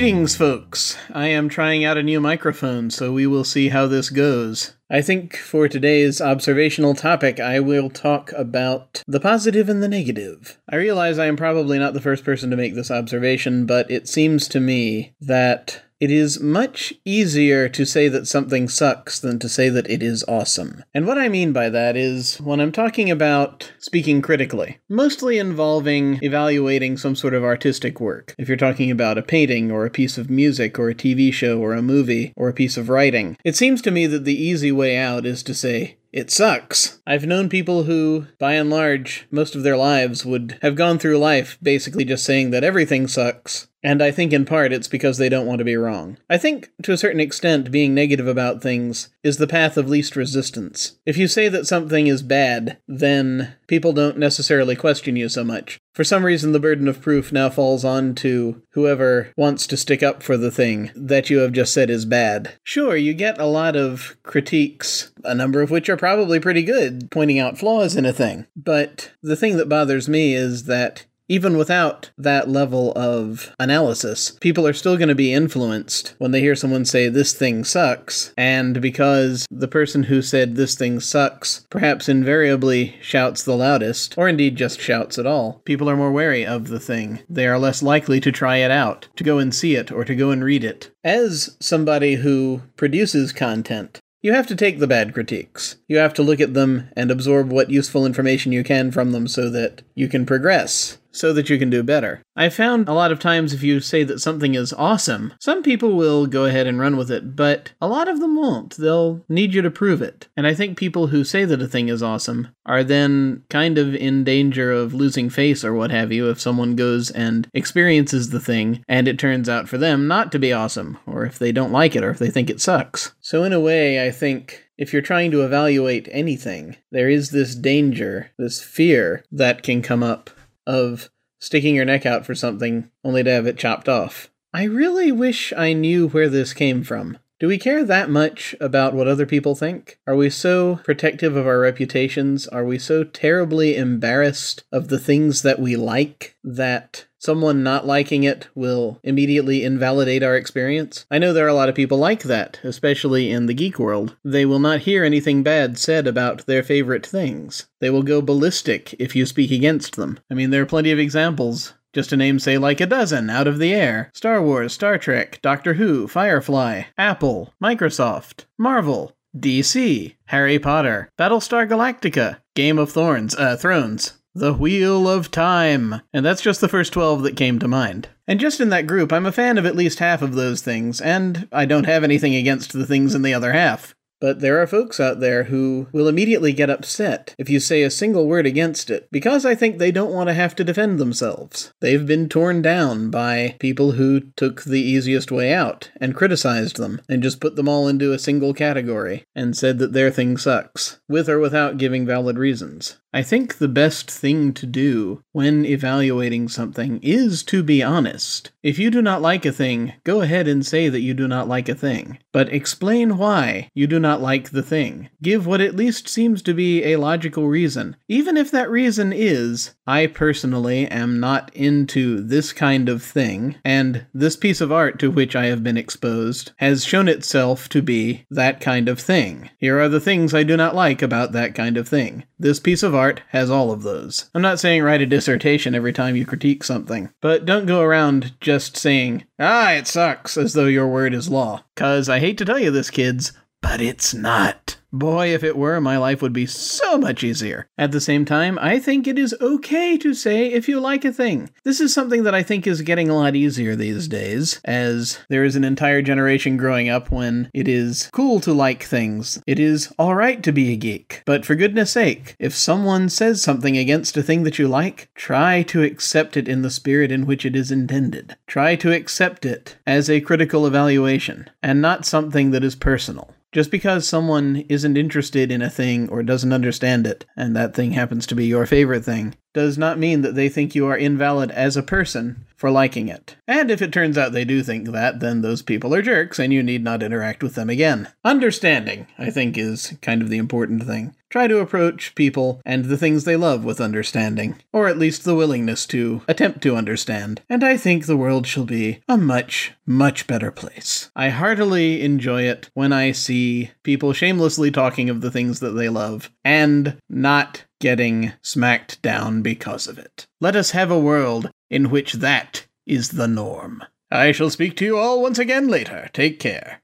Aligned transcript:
Greetings, 0.00 0.34
folks. 0.34 0.96
I 1.12 1.26
am 1.26 1.50
trying 1.50 1.84
out 1.84 1.98
a 1.98 2.02
new 2.02 2.20
microphone, 2.20 2.88
so 2.88 3.12
we 3.12 3.26
will 3.26 3.44
see 3.44 3.68
how 3.68 3.86
this 3.86 4.08
goes. 4.08 4.74
I 4.88 5.02
think 5.02 5.36
for 5.36 5.68
today's 5.68 6.22
observational 6.22 6.94
topic, 6.94 7.38
I 7.38 7.60
will 7.60 7.90
talk 7.90 8.32
about 8.32 9.04
the 9.06 9.20
positive 9.20 9.68
and 9.68 9.82
the 9.82 9.88
negative. 9.88 10.58
I 10.66 10.76
realize 10.76 11.18
I 11.18 11.26
am 11.26 11.36
probably 11.36 11.78
not 11.78 11.92
the 11.92 12.00
first 12.00 12.24
person 12.24 12.48
to 12.48 12.56
make 12.56 12.74
this 12.74 12.90
observation, 12.90 13.66
but 13.66 13.90
it 13.90 14.08
seems 14.08 14.48
to 14.48 14.58
me 14.58 15.12
that 15.20 15.82
it 16.00 16.10
is 16.10 16.40
much 16.40 16.94
easier 17.04 17.68
to 17.68 17.84
say 17.84 18.08
that 18.08 18.26
something 18.26 18.68
sucks 18.68 19.20
than 19.20 19.38
to 19.38 19.48
say 19.48 19.68
that 19.68 19.88
it 19.90 20.02
is 20.02 20.24
awesome. 20.26 20.82
And 20.94 21.06
what 21.06 21.18
I 21.18 21.28
mean 21.28 21.52
by 21.52 21.68
that 21.68 21.96
is 21.96 22.40
when 22.40 22.58
I'm 22.58 22.72
talking 22.72 23.10
about 23.10 23.70
speaking 23.78 24.22
critically, 24.22 24.78
mostly 24.88 25.38
involving 25.38 26.18
evaluating 26.22 26.96
some 26.96 27.14
sort 27.14 27.34
of 27.34 27.44
artistic 27.44 28.00
work. 28.00 28.34
If 28.38 28.48
you're 28.48 28.56
talking 28.56 28.90
about 28.90 29.18
a 29.18 29.22
painting 29.22 29.70
or 29.70 29.84
a 29.84 29.90
piece 29.90 30.16
of 30.16 30.30
music 30.30 30.78
or 30.78 30.88
a 30.88 30.94
TV 30.94 31.32
show 31.32 31.60
or 31.60 31.74
a 31.74 31.82
movie 31.82 32.32
or 32.34 32.48
a 32.48 32.54
piece 32.54 32.78
of 32.78 32.88
writing, 32.88 33.36
it 33.44 33.54
seems 33.54 33.82
to 33.82 33.90
me 33.90 34.06
that 34.06 34.24
the 34.24 34.42
easy 34.42 34.72
way 34.72 34.96
out 34.96 35.26
is 35.26 35.42
to 35.42 35.54
say, 35.54 35.98
it 36.12 36.30
sucks. 36.30 37.00
I've 37.06 37.26
known 37.26 37.48
people 37.48 37.84
who, 37.84 38.26
by 38.38 38.54
and 38.54 38.68
large, 38.68 39.28
most 39.30 39.54
of 39.54 39.62
their 39.62 39.76
lives 39.76 40.24
would 40.24 40.58
have 40.60 40.74
gone 40.74 40.98
through 40.98 41.18
life 41.18 41.56
basically 41.62 42.04
just 42.04 42.24
saying 42.24 42.50
that 42.50 42.64
everything 42.64 43.06
sucks. 43.06 43.68
And 43.82 44.02
I 44.02 44.10
think 44.10 44.32
in 44.32 44.44
part 44.44 44.72
it's 44.72 44.88
because 44.88 45.18
they 45.18 45.28
don't 45.28 45.46
want 45.46 45.58
to 45.60 45.64
be 45.64 45.76
wrong. 45.76 46.18
I 46.28 46.36
think, 46.36 46.70
to 46.82 46.92
a 46.92 46.98
certain 46.98 47.20
extent, 47.20 47.70
being 47.70 47.94
negative 47.94 48.26
about 48.26 48.62
things 48.62 49.08
is 49.22 49.38
the 49.38 49.46
path 49.46 49.76
of 49.76 49.88
least 49.88 50.16
resistance. 50.16 50.98
If 51.06 51.16
you 51.16 51.28
say 51.28 51.48
that 51.48 51.66
something 51.66 52.06
is 52.06 52.22
bad, 52.22 52.78
then 52.86 53.54
people 53.66 53.92
don't 53.92 54.18
necessarily 54.18 54.76
question 54.76 55.16
you 55.16 55.28
so 55.28 55.44
much. 55.44 55.78
For 55.94 56.04
some 56.04 56.24
reason, 56.24 56.52
the 56.52 56.60
burden 56.60 56.88
of 56.88 57.02
proof 57.02 57.32
now 57.32 57.50
falls 57.50 57.84
on 57.84 58.14
to 58.16 58.62
whoever 58.72 59.32
wants 59.36 59.66
to 59.68 59.76
stick 59.76 60.02
up 60.02 60.22
for 60.22 60.36
the 60.36 60.50
thing 60.50 60.90
that 60.94 61.30
you 61.30 61.38
have 61.38 61.52
just 61.52 61.72
said 61.74 61.90
is 61.90 62.04
bad. 62.04 62.52
Sure, 62.62 62.96
you 62.96 63.12
get 63.12 63.40
a 63.40 63.46
lot 63.46 63.76
of 63.76 64.16
critiques, 64.22 65.12
a 65.24 65.34
number 65.34 65.62
of 65.62 65.70
which 65.70 65.88
are 65.88 65.96
probably 65.96 66.38
pretty 66.38 66.62
good, 66.62 67.10
pointing 67.10 67.38
out 67.38 67.58
flaws 67.58 67.96
in 67.96 68.06
a 68.06 68.12
thing. 68.12 68.46
But 68.54 69.12
the 69.22 69.36
thing 69.36 69.56
that 69.56 69.68
bothers 69.68 70.08
me 70.08 70.34
is 70.34 70.64
that 70.64 71.06
even 71.30 71.56
without 71.56 72.10
that 72.18 72.48
level 72.48 72.92
of 72.96 73.54
analysis, 73.60 74.32
people 74.40 74.66
are 74.66 74.72
still 74.72 74.96
going 74.96 75.08
to 75.08 75.14
be 75.14 75.32
influenced 75.32 76.12
when 76.18 76.32
they 76.32 76.40
hear 76.40 76.56
someone 76.56 76.84
say, 76.84 77.08
This 77.08 77.32
thing 77.32 77.62
sucks. 77.62 78.34
And 78.36 78.82
because 78.82 79.46
the 79.48 79.68
person 79.68 80.02
who 80.02 80.22
said, 80.22 80.56
This 80.56 80.74
thing 80.74 80.98
sucks, 80.98 81.66
perhaps 81.70 82.08
invariably 82.08 82.96
shouts 83.00 83.44
the 83.44 83.56
loudest, 83.56 84.18
or 84.18 84.28
indeed 84.28 84.56
just 84.56 84.80
shouts 84.80 85.18
at 85.18 85.26
all, 85.26 85.62
people 85.64 85.88
are 85.88 85.96
more 85.96 86.10
wary 86.10 86.44
of 86.44 86.66
the 86.66 86.80
thing. 86.80 87.20
They 87.30 87.46
are 87.46 87.60
less 87.60 87.80
likely 87.80 88.18
to 88.20 88.32
try 88.32 88.56
it 88.56 88.72
out, 88.72 89.06
to 89.14 89.22
go 89.22 89.38
and 89.38 89.54
see 89.54 89.76
it, 89.76 89.92
or 89.92 90.04
to 90.04 90.16
go 90.16 90.32
and 90.32 90.42
read 90.42 90.64
it. 90.64 90.90
As 91.04 91.56
somebody 91.60 92.16
who 92.16 92.62
produces 92.76 93.32
content, 93.32 94.00
you 94.22 94.34
have 94.34 94.46
to 94.48 94.56
take 94.56 94.78
the 94.78 94.86
bad 94.86 95.14
critiques. 95.14 95.76
You 95.88 95.96
have 95.96 96.12
to 96.14 96.22
look 96.22 96.40
at 96.40 96.52
them 96.52 96.90
and 96.94 97.10
absorb 97.10 97.50
what 97.50 97.70
useful 97.70 98.04
information 98.04 98.52
you 98.52 98.62
can 98.62 98.90
from 98.90 99.12
them 99.12 99.26
so 99.26 99.48
that 99.48 99.80
you 99.94 100.08
can 100.08 100.26
progress, 100.26 100.98
so 101.12 101.32
that 101.32 101.50
you 101.50 101.58
can 101.58 101.70
do 101.70 101.82
better. 101.82 102.22
I 102.36 102.48
found 102.48 102.88
a 102.88 102.94
lot 102.94 103.12
of 103.12 103.18
times 103.18 103.52
if 103.52 103.62
you 103.62 103.80
say 103.80 104.04
that 104.04 104.20
something 104.20 104.54
is 104.54 104.72
awesome, 104.72 105.34
some 105.40 105.62
people 105.62 105.94
will 105.94 106.26
go 106.26 106.44
ahead 106.44 106.66
and 106.66 106.78
run 106.78 106.96
with 106.96 107.10
it, 107.10 107.36
but 107.36 107.72
a 107.80 107.88
lot 107.88 108.08
of 108.08 108.20
them 108.20 108.36
won't. 108.36 108.76
They'll 108.76 109.24
need 109.28 109.54
you 109.54 109.62
to 109.62 109.70
prove 109.70 110.02
it. 110.02 110.28
And 110.36 110.46
I 110.46 110.54
think 110.54 110.78
people 110.78 111.08
who 111.08 111.24
say 111.24 111.44
that 111.44 111.62
a 111.62 111.68
thing 111.68 111.88
is 111.88 112.02
awesome 112.02 112.48
are 112.66 112.84
then 112.84 113.42
kind 113.50 113.78
of 113.78 113.94
in 113.94 114.24
danger 114.24 114.72
of 114.72 114.94
losing 114.94 115.28
face 115.28 115.64
or 115.64 115.74
what 115.74 115.90
have 115.90 116.12
you 116.12 116.30
if 116.30 116.40
someone 116.40 116.76
goes 116.76 117.10
and 117.10 117.48
experiences 117.52 118.30
the 118.30 118.40
thing 118.40 118.84
and 118.88 119.08
it 119.08 119.18
turns 119.18 119.48
out 119.48 119.68
for 119.68 119.78
them 119.78 120.06
not 120.06 120.32
to 120.32 120.38
be 120.38 120.52
awesome, 120.52 120.98
or 121.06 121.24
if 121.24 121.38
they 121.38 121.52
don't 121.52 121.72
like 121.72 121.94
it, 121.94 122.04
or 122.04 122.10
if 122.10 122.18
they 122.18 122.30
think 122.30 122.50
it 122.50 122.60
sucks. 122.60 123.14
So, 123.20 123.44
in 123.44 123.52
a 123.52 123.60
way, 123.60 124.04
I 124.04 124.10
think 124.10 124.64
if 124.78 124.92
you're 124.92 125.02
trying 125.02 125.30
to 125.30 125.44
evaluate 125.44 126.08
anything, 126.10 126.76
there 126.90 127.10
is 127.10 127.30
this 127.30 127.54
danger, 127.54 128.30
this 128.38 128.62
fear 128.62 129.24
that 129.30 129.62
can 129.62 129.82
come 129.82 130.02
up 130.02 130.30
of 130.66 131.10
sticking 131.38 131.74
your 131.74 131.84
neck 131.84 132.04
out 132.06 132.26
for 132.26 132.34
something 132.34 132.90
only 133.04 133.22
to 133.24 133.30
have 133.30 133.46
it 133.46 133.58
chopped 133.58 133.88
off. 133.88 134.30
I 134.52 134.64
really 134.64 135.12
wish 135.12 135.52
I 135.56 135.72
knew 135.72 136.08
where 136.08 136.28
this 136.28 136.52
came 136.52 136.82
from. 136.82 137.18
Do 137.40 137.48
we 137.48 137.56
care 137.56 137.86
that 137.86 138.10
much 138.10 138.54
about 138.60 138.92
what 138.92 139.08
other 139.08 139.24
people 139.24 139.54
think? 139.54 139.98
Are 140.06 140.14
we 140.14 140.28
so 140.28 140.80
protective 140.84 141.36
of 141.36 141.46
our 141.46 141.58
reputations? 141.58 142.46
Are 142.46 142.66
we 142.66 142.78
so 142.78 143.02
terribly 143.02 143.76
embarrassed 143.76 144.64
of 144.70 144.88
the 144.88 144.98
things 144.98 145.40
that 145.40 145.58
we 145.58 145.74
like 145.74 146.36
that 146.44 147.06
someone 147.18 147.62
not 147.62 147.86
liking 147.86 148.24
it 148.24 148.48
will 148.54 149.00
immediately 149.02 149.64
invalidate 149.64 150.22
our 150.22 150.36
experience? 150.36 151.06
I 151.10 151.18
know 151.18 151.32
there 151.32 151.46
are 151.46 151.48
a 151.48 151.54
lot 151.54 151.70
of 151.70 151.74
people 151.74 151.96
like 151.96 152.24
that, 152.24 152.60
especially 152.62 153.30
in 153.30 153.46
the 153.46 153.54
geek 153.54 153.78
world. 153.78 154.16
They 154.22 154.44
will 154.44 154.58
not 154.58 154.80
hear 154.80 155.02
anything 155.02 155.42
bad 155.42 155.78
said 155.78 156.06
about 156.06 156.44
their 156.44 156.62
favorite 156.62 157.06
things. 157.06 157.68
They 157.80 157.88
will 157.88 158.02
go 158.02 158.20
ballistic 158.20 158.94
if 158.98 159.16
you 159.16 159.24
speak 159.24 159.50
against 159.50 159.96
them. 159.96 160.20
I 160.30 160.34
mean, 160.34 160.50
there 160.50 160.60
are 160.60 160.66
plenty 160.66 160.90
of 160.90 160.98
examples. 160.98 161.72
Just 161.92 162.10
to 162.10 162.16
name, 162.16 162.38
say, 162.38 162.56
like 162.56 162.80
a 162.80 162.86
dozen 162.86 163.30
out 163.30 163.48
of 163.48 163.58
the 163.58 163.74
air 163.74 164.10
Star 164.14 164.40
Wars, 164.40 164.72
Star 164.72 164.96
Trek, 164.96 165.40
Doctor 165.42 165.74
Who, 165.74 166.06
Firefly, 166.06 166.84
Apple, 166.96 167.52
Microsoft, 167.62 168.44
Marvel, 168.56 169.16
DC, 169.36 170.14
Harry 170.26 170.58
Potter, 170.58 171.10
Battlestar 171.18 171.68
Galactica, 171.68 172.38
Game 172.54 172.78
of 172.78 172.92
Thorns, 172.92 173.34
uh, 173.34 173.56
Thrones, 173.56 174.14
The 174.34 174.52
Wheel 174.52 175.08
of 175.08 175.30
Time. 175.30 176.00
And 176.12 176.24
that's 176.24 176.42
just 176.42 176.60
the 176.60 176.68
first 176.68 176.92
12 176.92 177.22
that 177.22 177.36
came 177.36 177.58
to 177.58 177.68
mind. 177.68 178.08
And 178.28 178.38
just 178.38 178.60
in 178.60 178.68
that 178.68 178.86
group, 178.86 179.12
I'm 179.12 179.26
a 179.26 179.32
fan 179.32 179.58
of 179.58 179.66
at 179.66 179.74
least 179.74 179.98
half 179.98 180.22
of 180.22 180.34
those 180.34 180.62
things, 180.62 181.00
and 181.00 181.48
I 181.50 181.64
don't 181.64 181.86
have 181.86 182.04
anything 182.04 182.36
against 182.36 182.72
the 182.72 182.86
things 182.86 183.14
in 183.14 183.22
the 183.22 183.34
other 183.34 183.52
half. 183.52 183.96
But 184.20 184.40
there 184.40 184.60
are 184.60 184.66
folks 184.66 185.00
out 185.00 185.20
there 185.20 185.44
who 185.44 185.88
will 185.92 186.06
immediately 186.06 186.52
get 186.52 186.68
upset 186.68 187.34
if 187.38 187.48
you 187.48 187.58
say 187.58 187.82
a 187.82 187.90
single 187.90 188.26
word 188.26 188.46
against 188.46 188.90
it, 188.90 189.08
because 189.10 189.46
I 189.46 189.54
think 189.54 189.78
they 189.78 189.90
don't 189.90 190.12
want 190.12 190.28
to 190.28 190.34
have 190.34 190.54
to 190.56 190.64
defend 190.64 190.98
themselves. 190.98 191.72
They've 191.80 192.06
been 192.06 192.28
torn 192.28 192.60
down 192.60 193.10
by 193.10 193.56
people 193.58 193.92
who 193.92 194.20
took 194.36 194.62
the 194.64 194.80
easiest 194.80 195.32
way 195.32 195.54
out 195.54 195.90
and 196.00 196.14
criticized 196.14 196.76
them, 196.76 197.00
and 197.08 197.22
just 197.22 197.40
put 197.40 197.56
them 197.56 197.68
all 197.68 197.88
into 197.88 198.12
a 198.12 198.18
single 198.18 198.52
category, 198.52 199.24
and 199.34 199.56
said 199.56 199.78
that 199.78 199.94
their 199.94 200.10
thing 200.10 200.36
sucks, 200.36 201.00
with 201.08 201.28
or 201.28 201.38
without 201.38 201.78
giving 201.78 202.04
valid 202.04 202.38
reasons. 202.38 202.98
I 203.12 203.22
think 203.22 203.58
the 203.58 203.68
best 203.68 204.10
thing 204.10 204.52
to 204.54 204.66
do 204.66 205.22
when 205.32 205.64
evaluating 205.64 206.48
something 206.48 207.00
is 207.02 207.42
to 207.44 207.62
be 207.62 207.82
honest. 207.82 208.52
If 208.62 208.78
you 208.78 208.90
do 208.90 209.02
not 209.02 209.22
like 209.22 209.44
a 209.44 209.52
thing, 209.52 209.94
go 210.04 210.20
ahead 210.20 210.46
and 210.46 210.64
say 210.64 210.88
that 210.88 211.00
you 211.00 211.14
do 211.14 211.26
not 211.26 211.48
like 211.48 211.68
a 211.68 211.74
thing. 211.74 212.18
But 212.32 212.52
explain 212.52 213.16
why 213.16 213.70
you 213.74 213.86
do 213.86 213.98
not 213.98 214.20
like 214.20 214.50
the 214.50 214.62
thing. 214.62 215.08
Give 215.22 215.46
what 215.46 215.60
at 215.60 215.74
least 215.74 216.08
seems 216.08 216.42
to 216.42 216.54
be 216.54 216.84
a 216.84 216.96
logical 216.96 217.48
reason. 217.48 217.96
Even 218.06 218.36
if 218.36 218.50
that 218.50 218.70
reason 218.70 219.12
is, 219.12 219.74
I 219.86 220.06
personally 220.06 220.86
am 220.86 221.18
not 221.18 221.50
into 221.54 222.20
this 222.20 222.52
kind 222.52 222.88
of 222.88 223.02
thing, 223.02 223.56
and 223.64 224.06
this 224.14 224.36
piece 224.36 224.60
of 224.60 224.70
art 224.70 224.98
to 225.00 225.10
which 225.10 225.34
I 225.34 225.46
have 225.46 225.64
been 225.64 225.76
exposed 225.76 226.52
has 226.58 226.84
shown 226.84 227.08
itself 227.08 227.68
to 227.70 227.82
be 227.82 228.26
that 228.30 228.60
kind 228.60 228.88
of 228.88 229.00
thing. 229.00 229.50
Here 229.58 229.80
are 229.80 229.88
the 229.88 230.00
things 230.00 230.32
I 230.32 230.44
do 230.44 230.56
not 230.56 230.76
like 230.76 231.02
about 231.02 231.32
that 231.32 231.54
kind 231.54 231.76
of 231.76 231.88
thing. 231.88 232.24
This 232.38 232.60
piece 232.60 232.82
of 232.82 232.94
has 233.28 233.50
all 233.50 233.72
of 233.72 233.82
those. 233.82 234.30
I'm 234.34 234.42
not 234.42 234.60
saying 234.60 234.82
write 234.82 235.00
a 235.00 235.06
dissertation 235.06 235.74
every 235.74 235.92
time 235.92 236.16
you 236.16 236.26
critique 236.26 236.62
something, 236.64 237.10
but 237.20 237.44
don't 237.44 237.66
go 237.66 237.80
around 237.80 238.34
just 238.40 238.76
saying, 238.76 239.24
ah, 239.38 239.72
it 239.72 239.86
sucks, 239.86 240.36
as 240.36 240.52
though 240.52 240.66
your 240.66 240.88
word 240.88 241.14
is 241.14 241.28
law. 241.28 241.64
Cause 241.76 242.08
I 242.08 242.18
hate 242.18 242.38
to 242.38 242.44
tell 242.44 242.58
you 242.58 242.70
this, 242.70 242.90
kids, 242.90 243.32
but 243.62 243.80
it's 243.80 244.12
not. 244.14 244.76
Boy, 244.92 245.32
if 245.32 245.44
it 245.44 245.56
were, 245.56 245.80
my 245.80 245.96
life 245.96 246.20
would 246.20 246.32
be 246.32 246.46
so 246.46 246.98
much 246.98 247.22
easier. 247.22 247.68
At 247.78 247.92
the 247.92 248.00
same 248.00 248.24
time, 248.24 248.58
I 248.60 248.80
think 248.80 249.06
it 249.06 249.18
is 249.18 249.36
okay 249.40 249.96
to 249.98 250.14
say 250.14 250.46
if 250.46 250.68
you 250.68 250.80
like 250.80 251.04
a 251.04 251.12
thing. 251.12 251.48
This 251.62 251.80
is 251.80 251.94
something 251.94 252.24
that 252.24 252.34
I 252.34 252.42
think 252.42 252.66
is 252.66 252.82
getting 252.82 253.08
a 253.08 253.14
lot 253.14 253.36
easier 253.36 253.76
these 253.76 254.08
days, 254.08 254.60
as 254.64 255.20
there 255.28 255.44
is 255.44 255.54
an 255.54 255.62
entire 255.62 256.02
generation 256.02 256.56
growing 256.56 256.88
up 256.88 257.10
when 257.12 257.50
it 257.54 257.68
is 257.68 258.10
cool 258.12 258.40
to 258.40 258.52
like 258.52 258.82
things. 258.82 259.40
It 259.46 259.60
is 259.60 259.92
alright 259.96 260.42
to 260.42 260.52
be 260.52 260.72
a 260.72 260.76
geek. 260.76 261.22
But 261.24 261.46
for 261.46 261.54
goodness 261.54 261.92
sake, 261.92 262.34
if 262.40 262.54
someone 262.54 263.08
says 263.08 263.40
something 263.40 263.76
against 263.76 264.16
a 264.16 264.24
thing 264.24 264.42
that 264.42 264.58
you 264.58 264.66
like, 264.66 265.08
try 265.14 265.62
to 265.64 265.84
accept 265.84 266.36
it 266.36 266.48
in 266.48 266.62
the 266.62 266.70
spirit 266.70 267.12
in 267.12 267.26
which 267.26 267.46
it 267.46 267.54
is 267.54 267.70
intended. 267.70 268.36
Try 268.48 268.74
to 268.76 268.92
accept 268.92 269.46
it 269.46 269.76
as 269.86 270.10
a 270.10 270.20
critical 270.20 270.66
evaluation, 270.66 271.48
and 271.62 271.80
not 271.80 272.04
something 272.04 272.50
that 272.50 272.64
is 272.64 272.74
personal. 272.74 273.32
Just 273.52 273.72
because 273.72 274.06
someone 274.08 274.64
isn't 274.68 274.96
interested 274.96 275.50
in 275.50 275.60
a 275.60 275.68
thing 275.70 276.08
or 276.08 276.22
doesn't 276.22 276.52
understand 276.52 277.06
it, 277.06 277.26
and 277.36 277.56
that 277.56 277.74
thing 277.74 277.92
happens 277.92 278.24
to 278.26 278.36
be 278.36 278.46
your 278.46 278.64
favorite 278.64 279.04
thing, 279.04 279.34
does 279.52 279.76
not 279.76 279.98
mean 279.98 280.22
that 280.22 280.34
they 280.34 280.48
think 280.48 280.74
you 280.74 280.86
are 280.86 280.96
invalid 280.96 281.50
as 281.50 281.76
a 281.76 281.82
person 281.82 282.44
for 282.56 282.70
liking 282.70 283.08
it. 283.08 283.36
And 283.48 283.70
if 283.70 283.80
it 283.80 283.92
turns 283.92 284.18
out 284.18 284.32
they 284.32 284.44
do 284.44 284.62
think 284.62 284.88
that, 284.90 285.20
then 285.20 285.40
those 285.40 285.62
people 285.62 285.94
are 285.94 286.02
jerks 286.02 286.38
and 286.38 286.52
you 286.52 286.62
need 286.62 286.84
not 286.84 287.02
interact 287.02 287.42
with 287.42 287.54
them 287.54 287.70
again. 287.70 288.08
Understanding, 288.22 289.06
I 289.18 289.30
think, 289.30 289.56
is 289.56 289.94
kind 290.02 290.20
of 290.20 290.28
the 290.28 290.36
important 290.36 290.84
thing. 290.84 291.14
Try 291.30 291.46
to 291.46 291.60
approach 291.60 292.14
people 292.14 292.60
and 292.66 292.84
the 292.84 292.98
things 292.98 293.24
they 293.24 293.36
love 293.36 293.64
with 293.64 293.80
understanding, 293.80 294.56
or 294.72 294.88
at 294.88 294.98
least 294.98 295.24
the 295.24 295.34
willingness 295.34 295.86
to 295.86 296.22
attempt 296.26 296.60
to 296.64 296.74
understand, 296.74 297.40
and 297.48 297.62
I 297.62 297.76
think 297.76 298.04
the 298.04 298.16
world 298.16 298.48
shall 298.48 298.64
be 298.64 299.00
a 299.08 299.16
much, 299.16 299.72
much 299.86 300.26
better 300.26 300.50
place. 300.50 301.10
I 301.14 301.28
heartily 301.28 302.02
enjoy 302.02 302.42
it 302.42 302.68
when 302.74 302.92
I 302.92 303.12
see 303.12 303.70
people 303.84 304.12
shamelessly 304.12 304.72
talking 304.72 305.08
of 305.08 305.20
the 305.20 305.30
things 305.30 305.60
that 305.60 305.70
they 305.70 305.88
love 305.88 306.32
and 306.44 307.00
not 307.08 307.64
getting 307.80 308.32
smacked 308.40 309.02
down 309.02 309.42
because 309.42 309.88
of 309.88 309.98
it. 309.98 310.28
Let 310.40 310.54
us 310.54 310.70
have 310.70 310.92
a 310.92 310.98
world 310.98 311.50
in 311.68 311.90
which 311.90 312.12
that 312.14 312.66
is 312.86 313.10
the 313.10 313.26
norm. 313.26 313.82
I 314.12 314.30
shall 314.30 314.50
speak 314.50 314.76
to 314.76 314.84
you 314.84 314.96
all 314.96 315.20
once 315.20 315.38
again 315.38 315.66
later. 315.66 316.08
Take 316.12 316.38
care. 316.38 316.78